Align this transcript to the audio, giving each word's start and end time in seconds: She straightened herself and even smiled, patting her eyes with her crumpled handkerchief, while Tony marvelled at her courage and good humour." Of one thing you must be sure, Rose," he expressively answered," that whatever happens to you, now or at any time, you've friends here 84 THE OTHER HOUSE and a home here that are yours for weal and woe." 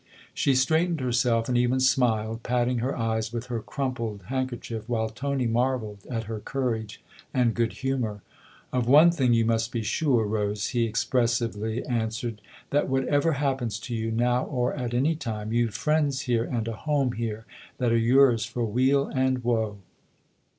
She 0.33 0.55
straightened 0.55 0.99
herself 0.99 1.47
and 1.47 1.55
even 1.55 1.79
smiled, 1.79 2.41
patting 2.41 2.79
her 2.79 2.97
eyes 2.97 3.31
with 3.31 3.45
her 3.49 3.59
crumpled 3.61 4.23
handkerchief, 4.29 4.89
while 4.89 5.09
Tony 5.09 5.45
marvelled 5.45 6.07
at 6.09 6.23
her 6.23 6.39
courage 6.39 7.03
and 7.35 7.53
good 7.53 7.71
humour." 7.73 8.23
Of 8.73 8.87
one 8.87 9.11
thing 9.11 9.33
you 9.35 9.45
must 9.45 9.71
be 9.71 9.83
sure, 9.83 10.25
Rose," 10.25 10.69
he 10.69 10.85
expressively 10.85 11.85
answered," 11.85 12.41
that 12.71 12.89
whatever 12.89 13.33
happens 13.33 13.77
to 13.81 13.95
you, 13.95 14.09
now 14.09 14.43
or 14.45 14.73
at 14.73 14.95
any 14.95 15.13
time, 15.15 15.53
you've 15.53 15.75
friends 15.75 16.21
here 16.21 16.45
84 16.45 16.47
THE 16.47 16.47
OTHER 16.47 16.55
HOUSE 16.55 16.57
and 16.57 16.67
a 16.67 16.77
home 16.81 17.11
here 17.11 17.45
that 17.77 17.91
are 17.91 17.95
yours 17.95 18.43
for 18.43 18.65
weal 18.65 19.05
and 19.05 19.43
woe." 19.43 19.77